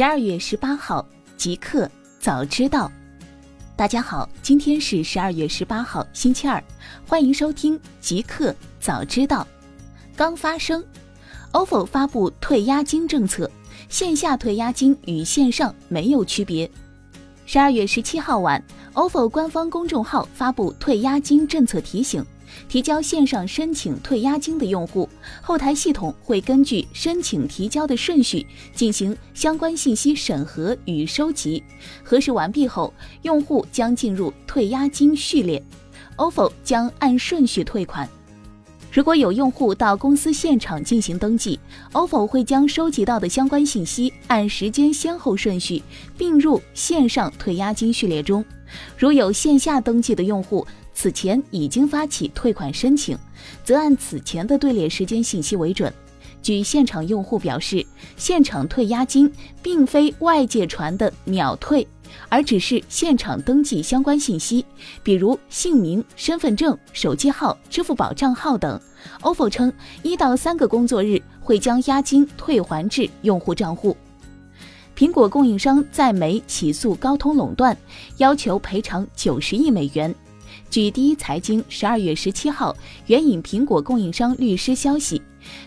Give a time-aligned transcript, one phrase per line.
[0.00, 1.06] 十二月十八号，
[1.36, 1.86] 极客
[2.18, 2.90] 早知道。
[3.76, 6.64] 大家好，今天是十二月十八号，星期二，
[7.06, 9.46] 欢迎收听极客早知道。
[10.16, 10.82] 刚发生
[11.52, 13.50] ，ofo 发布退押金政策，
[13.90, 16.70] 线下退押金与线上没有区别。
[17.44, 18.64] 十二月十七号晚
[18.94, 22.24] ，ofo 官方公众号发布退押金政策提醒。
[22.68, 25.08] 提交线上申请退押金的用户，
[25.40, 31.62] 后台系统会根据申请提交的顺序进行相关信息审核与收集，
[32.02, 35.62] 核实完毕后，用户将进入退押金序列
[36.16, 38.08] ，ofo 将按顺序退款。
[38.92, 41.60] 如果有用户到公司现场进行登记
[41.92, 45.80] ，ofo 会将收集到的相关信息按时间先后顺序
[46.18, 48.44] 并入线上退押金序列中。
[48.98, 50.66] 如有线下登记的用户，
[51.00, 53.16] 此前已经发起退款申请，
[53.64, 55.90] 则按此前的队列时间信息为准。
[56.42, 57.82] 据现场用户表示，
[58.18, 59.32] 现场退押金
[59.62, 61.88] 并非外界传的秒退，
[62.28, 64.62] 而只是现场登记相关信息，
[65.02, 68.78] 比如姓名、身份证、手机号、支付宝账号等。
[69.22, 73.96] ofo 称，一到三个工作日会将押金退还至用户账户。
[74.94, 77.74] 苹果供应商在美起诉高通垄断，
[78.18, 80.14] 要求赔偿九十亿美元。
[80.70, 82.74] 据第一财经十二月十七号
[83.08, 85.20] 援引苹果供应商律师消息，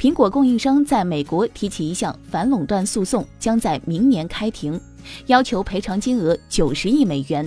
[0.00, 4.80] 苹果供应商在美国提起一项反垄断诉讼，将在明年开庭，
[5.26, 7.46] 要求赔偿金额九十亿美元。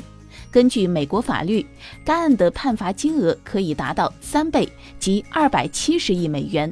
[0.52, 1.66] 根据美国法律，
[2.06, 4.70] 该案的判罚金额可以达到三倍，
[5.00, 6.72] 即二百七十亿美元。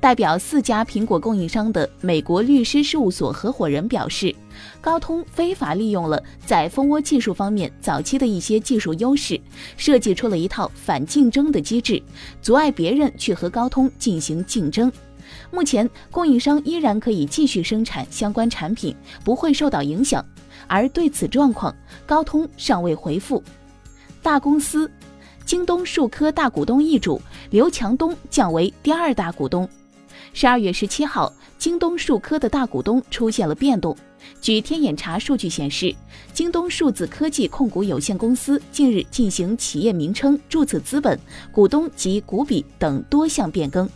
[0.00, 4.34] 代表四家苹果供应商的美国律师事务所合伙人表示，
[4.80, 9.40] 高通非法利用了在蜂窝技术方面早期的一些技术优势，
[9.76, 12.02] 设计出了一套反竞争的机制，
[12.40, 14.90] 阻碍别人去和高通进行竞争。
[15.50, 20.24] 目前，供应商依然可以继续生产相关产品，不会受到影响。
[20.66, 21.74] 而对此状况，
[22.06, 23.42] 高通尚未回复。
[24.22, 24.90] 大公司，
[25.44, 27.20] 京东数科大股东易主，
[27.50, 29.68] 刘强东降为第二大股东。
[30.32, 33.96] 十二月十七号，京东数科的大股东出现了变动。
[34.40, 35.94] 据天眼查数据显示，
[36.32, 41.18] 京东数字科技控股有限公司近日进行企业名称、注册资本、
[41.50, 43.88] 股东及股比等多项变更。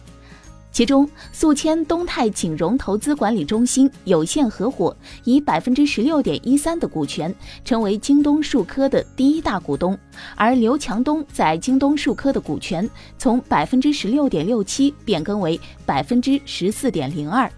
[0.75, 7.33] 其中，宿迁东泰锦融投资管理中心有限合伙以百分之十六点一三的股权
[7.65, 9.97] 成为京东数科的第一大股东，
[10.35, 17.49] 而刘强东在京东数科的股权从百分之十六点六七变更为百分之十四点零二。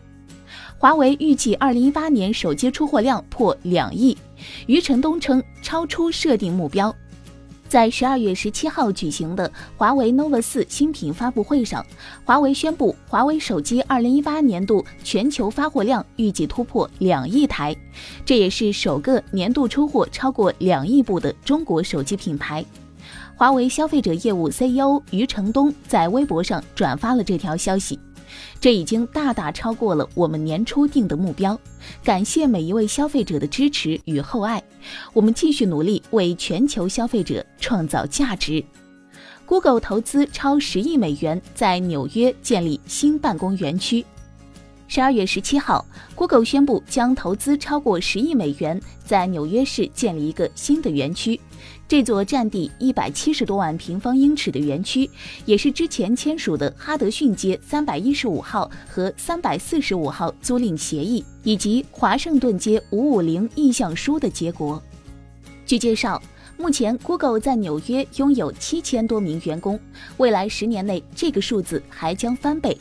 [0.76, 4.14] 华为预计二零一八年手机出货量破两亿，
[4.66, 6.94] 余承东称超出设定目标。
[7.68, 11.84] 在十二月十七号举行的华为 nova 四新品发布会上，
[12.24, 17.76] 华为宣布，华为手机二零一八年度全球发货量预计突破两亿台，
[18.24, 22.64] 这也是首个年度出货超过两亿部的中国手机品牌。
[23.36, 27.98] 华为消费者业务 CEO 余承东在微博上转发了这条消息。
[28.60, 31.58] 这已经大大超过了我们年初定的目标，
[32.02, 34.62] 感谢每一位消费者的支持与厚爱，
[35.12, 38.64] 我们继续努力为全球消费者创造价值。
[39.44, 44.04] Google 投资超十亿美元在纽约建立新办公园区。
[44.88, 51.40] 十二月十七号，Google 宣布将投资超过十亿美元，在纽约市建立一个新的园区。
[51.88, 55.08] 这座占地一百七十多万平方英尺的园区，
[55.44, 64.82] 也是之前签署的哈德逊街三百一十五号和三百四十五号租赁协议，以及华盛顿街五五零意向书的结果。
[65.64, 66.20] 据介绍，
[66.58, 69.78] 目前 Google 在纽约拥有七千多名员工，
[70.16, 72.76] 未来十年内这个数字还将翻倍。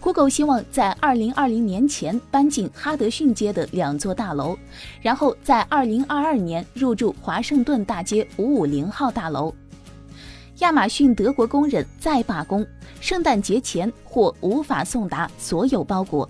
[0.00, 4.56] Google 希望在2020年前搬进哈德逊街的两座大楼，
[5.00, 9.54] 然后在2022年入住华盛顿大街550号大楼。
[10.60, 12.66] 亚马逊德国工人再罢工，
[13.00, 16.28] 圣诞节前或无法送达所有包裹。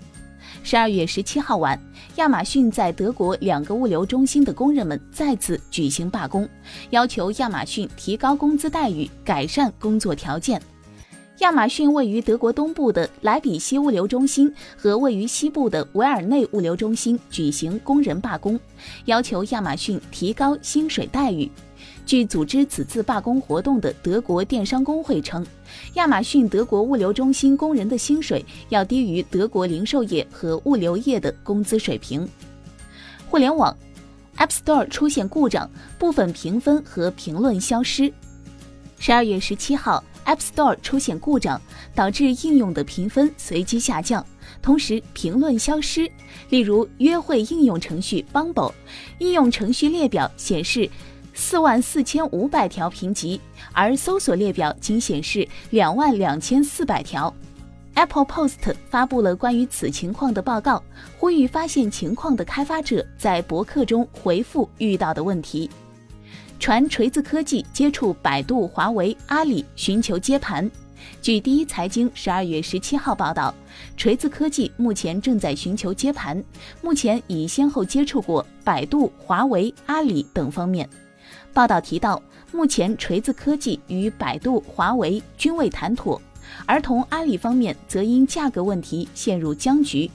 [0.63, 1.79] 十二月十七号晚，
[2.17, 6.47] 亚马逊在德国两个物流中心的工人们再次举行罢工，
[6.89, 10.61] 要求亚马逊提高工资待遇，改善工作条件。
[11.39, 18.59] 亚马逊位于德国东部的莱比锡物流中心和位于西部的维尔内物流中心举行工人罢工，
[19.05, 21.49] 要求亚马逊提高薪水待遇。
[22.07, 25.45] 据组织此次罢工活动的德国电商工会称，
[25.93, 32.27] 亚马逊德国物流中心工人的薪水要低于德国零售业和物流业的工资水平。
[33.29, 33.77] 互联网
[34.37, 35.69] ，App Store 出现故障，
[35.99, 38.11] 部分评分和评论消失。
[38.97, 40.03] 十二月十七号。
[40.27, 41.59] App Store 出现故障，
[41.95, 44.23] 导致应用的评分随机下降，
[44.61, 46.09] 同时评论消失。
[46.49, 48.73] 例如，约会应用程序 Bumble，
[49.19, 50.89] 应用程序列表显示
[51.33, 53.39] 四万四千五百条评级，
[53.71, 57.33] 而搜索列表仅显示两万两千四百条。
[57.93, 60.83] Apple Post 发布了关于此情况的报告，
[61.17, 65.69] 呼吁发现情况的开发者在博客中回复遇到的问题。
[66.59, 70.69] 传锤子科技接触百度、华为、阿里，寻求接盘。
[71.21, 73.53] 据第一财经十二月十七号报道，
[73.95, 76.43] 锤子科技目前正在寻求接盘，
[76.81, 80.89] 目前已先后接触过百度、华为、阿里等方面。
[81.53, 82.21] 报道提到，
[82.51, 86.19] 目前锤子科技与百度、华为均未谈妥。
[86.65, 90.09] 而同阿里方面则因价格问题陷入僵局，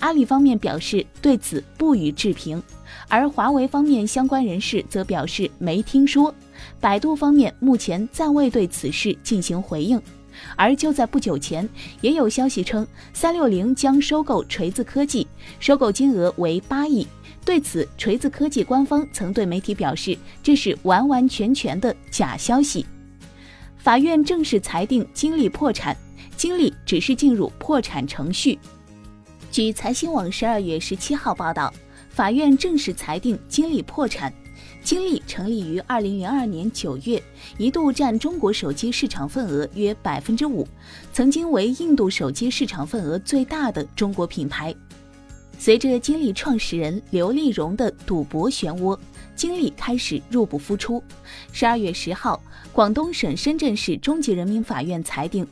[0.00, 2.62] 阿里方面表示对此不予置评，
[3.08, 6.34] 而华为方面相关人士则表示没听说。
[6.80, 10.00] 百度方面目前暂未对此事进行回应。
[10.54, 11.66] 而就在不久前，
[12.02, 15.26] 也有消息称三六零将收购锤子科技，
[15.58, 17.06] 收购金额为八亿。
[17.42, 22.84] 对此，锤子科技官方曾对媒体表示，这是完完全全的假消息。
[23.86, 25.96] 法院正式裁定金立破产，
[26.36, 28.58] 金立只是进入破产程序。
[29.48, 31.72] 据财新网十二月十七号报道，
[32.08, 34.34] 法院正式裁定金立破产。
[34.82, 37.22] 金立成立于二零零二年九月，
[37.58, 40.66] 一度占中国手机市场份额约百分之五，
[41.12, 44.74] 曾经为印度手机市场份额最大的中国品牌。
[45.60, 48.98] 随着金立创始人刘立荣的赌博漩涡。
[49.36, 51.00] 金立开始入不敷出。
[51.52, 52.42] 十二月十号，
[52.72, 55.46] 广东省深圳市中级人民法院裁定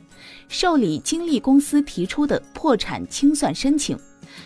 [0.49, 3.97] 受理金立公司提出的破产清算申请。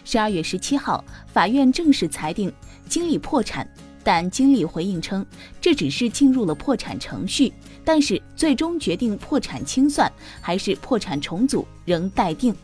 [0.05, 1.03] 十二月十七号，
[1.33, 2.53] 法院正式裁定
[2.89, 3.67] 金立破产，
[4.03, 5.25] 但金立回应称
[5.61, 7.53] 这只是进入了破产程序，
[7.85, 12.55] 但是最终决定破产清算还是破产重组仍待定。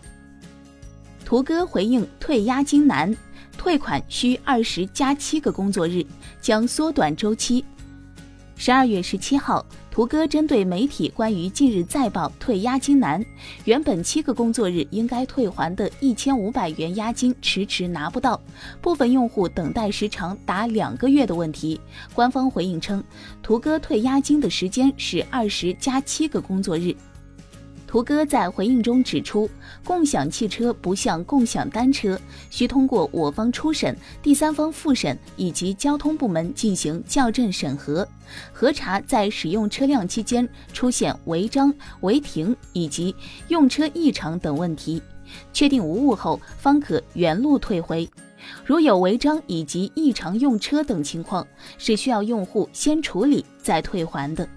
[1.25, 3.17] 图哥回应退押金难。
[3.56, 6.05] 退款需二十加七个工作日，
[6.41, 7.65] 将缩短周期。
[8.56, 13.25] 十二月十七号，图哥针对媒体关于近日再曝退押金难，
[13.65, 18.41] 原本七个工作日应该退还的一千五百元押金迟迟拿不到，
[18.81, 21.81] 部分用户等待时长达两个月的问题，
[22.15, 23.03] 官方回应称，
[23.43, 26.95] 图哥退押金的时间是二十加七个工作日。
[27.94, 29.49] 图哥在回应中指出，
[29.85, 32.20] 共享汽车不像共享单车，
[32.50, 38.05] 需通过我方初审、第三方复审以及交通部门进行校正审核，
[38.52, 43.14] 核查在使用车辆期间出现违章、违停以及
[43.46, 45.00] 用车异常等问题，
[45.52, 48.11] 确定无误后方可原路退回。
[48.67, 51.47] 如有违章以及异常用车等情况，
[51.79, 54.49] 是需要用户先处理再退还的。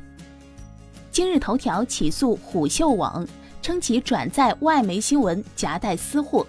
[1.17, 3.27] 今日头条起诉虎嗅网，
[3.59, 6.45] 称其转载外媒新闻夹带私货。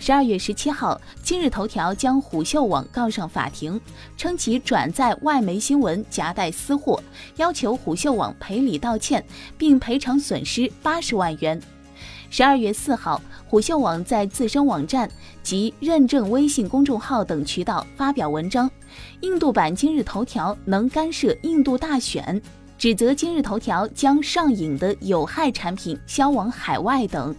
[0.00, 3.80] 十二月十七号，今日头条将虎嗅网告上法庭，
[4.16, 7.00] 称其转载外媒新闻夹带私货，
[7.36, 9.24] 要求虎嗅网赔礼道歉，
[9.56, 11.62] 并赔偿损失八十万元。
[12.28, 15.08] 十二月四号，虎嗅网在自身网站
[15.44, 18.68] 及认证微信公众号等渠道发表文章，
[19.20, 22.42] 印度版今日头条能干涉印度大选。
[22.82, 27.32] 指责今日头条将上瘾的有害产品销往海外等。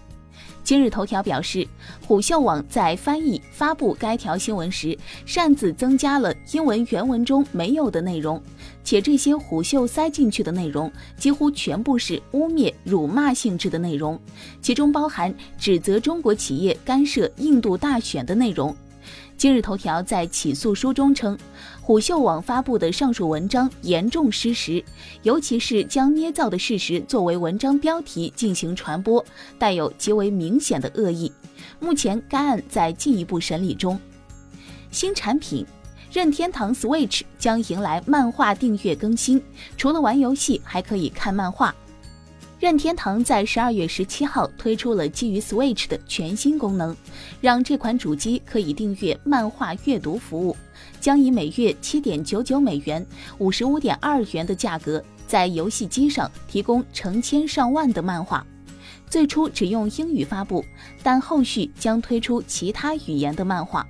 [0.63, 1.67] 今日头条表示，
[2.07, 8.41] 虎嗅网在翻译发布该条新闻时，擅自增加了英文原文中没有的内容，
[8.85, 14.17] 且这些虎嗅塞进去的内容几乎全部是污蔑、辱骂性质的内容，
[14.61, 18.73] 其中包含指责中国企业干涉印度大选的内容。
[19.35, 21.37] 今日头条在起诉书中称，
[21.81, 24.83] 虎嗅网发布的上述文章严重失实，
[25.23, 29.23] 尤其是将捏造的事实作为文章标题进行传播，
[29.59, 31.31] 带有极为明显的恶意。
[31.79, 33.99] 目前该案在进一步审理中。
[34.91, 35.65] 新产品，
[36.11, 39.43] 任天堂 Switch 将迎来漫画订阅更新，
[39.75, 41.75] 除了玩游戏，还可以看漫画。
[42.63, 46.95] 任天堂在十二月十七号推出了基于 Switch 的全新功能，
[47.41, 50.55] 让这款主机可以订阅漫画阅读服务，
[50.97, 53.05] 将以每月七点九九美元、
[53.37, 58.47] 五十五点二元的价格，在游戏机上提供成千上万的漫画。
[59.09, 60.63] 最初只用英语发布，
[61.03, 63.85] 但后续将推出其他语言的漫画。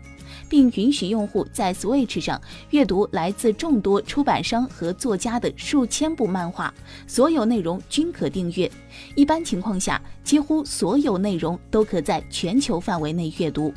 [0.54, 6.72] 并允许用户在 Switch 上阅读来自众多出版商和作家的数千部漫画，
[7.08, 8.72] 所有内容均可订阅。
[9.16, 13.74] 一般情况下，几乎所有内容都可在全球范围内阅读。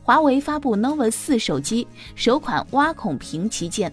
[0.00, 3.92] 华为发布 nova 四手机首款挖孔屏旗舰。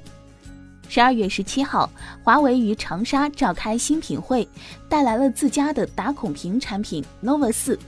[0.93, 1.89] 十二月十七号，
[2.21, 4.45] 华为于长沙召开新品会，
[4.89, 7.79] 带来了自家的打孔屏产品 nova 四。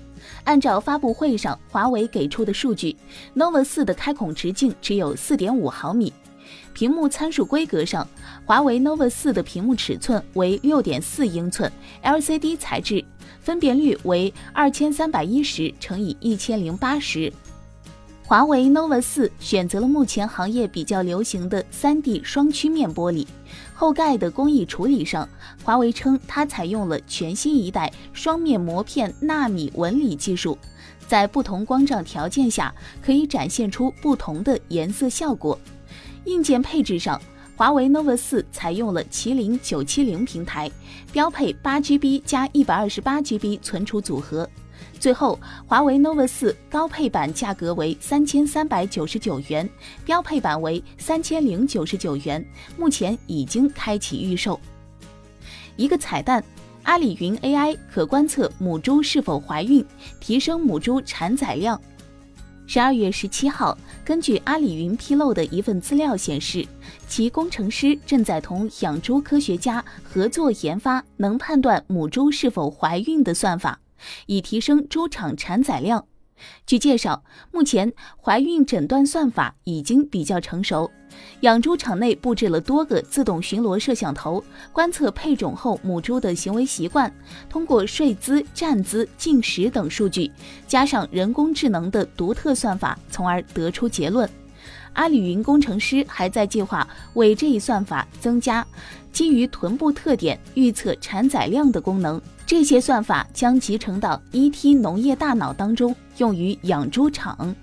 [0.46, 2.96] 按照发布会上华为给出的数据
[3.36, 6.14] ，nova 四的开孔直径只有四点五毫米。
[6.74, 8.08] 屏幕参数规格上，
[8.46, 11.70] 华为 nova 四的屏幕尺寸为六点四英寸
[12.04, 13.04] ，LCD 材质，
[13.42, 17.34] 分辨率为二千三百一十乘以一千零八十。
[18.26, 23.28] 华为 nova 四选择了目前行业比较流行的 3D 双曲面玻璃，
[23.74, 25.28] 后盖的工艺处理上，
[25.62, 30.58] 华为称它采用了全新一代双面膜片纳米纹理技术，
[31.06, 35.60] 在不同光照条件下可以展现出不同的颜色效果。
[36.24, 37.22] 硬件配置上，
[37.58, 40.72] 华为 nova 四采用了麒麟九七零平台，
[41.12, 44.50] 标配八 GB 加一百二十八 GB 存储组合。
[45.00, 49.70] 最后，华为 nova 四高配版价格为三千三百九十九元，
[50.06, 52.46] 标配版为三千零九十九元，
[52.78, 54.60] 目前已经开启预售。
[55.76, 56.44] 一个彩蛋，
[56.84, 59.86] 阿里云 AI 可观测母猪是否怀孕，
[60.20, 61.80] 提升母猪产崽量。
[62.66, 66.66] 十二月十七号，根据阿里云披露的一份资料显示，
[67.08, 73.78] 其工程师正在同养猪科学家合作研发能判断母猪是否怀孕的算法。
[74.26, 76.06] 以提升猪场产仔量。
[76.66, 80.92] 据介绍，目前怀孕诊断算法已经比较成熟。
[81.42, 84.44] 养猪场内布置了多个自动巡逻摄像头，
[84.74, 87.14] 观测配种后母猪的行为习惯，
[87.48, 90.30] 通过睡姿、站姿、进食等数据，
[90.68, 94.28] 加上人工智能的独特算法，从而得出结论。
[94.94, 98.66] 阿里云工程师还在计划为这一算法增加
[99.14, 102.22] 基于臀部特点预测产仔量的功能。
[102.46, 107.56] 这些算法将集成到 ET 农业大脑当中，用于养猪场。